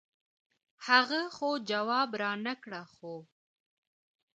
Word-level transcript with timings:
هغه 0.87 1.21
خو 1.35 1.49
جواب 1.69 2.09
رانۀ 2.21 2.53
کړۀ 2.63 2.81
خو 2.93 3.13